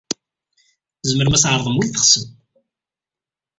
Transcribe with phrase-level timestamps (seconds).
[1.01, 2.25] Tzemrem ad d-tɛerḍem win teɣsem.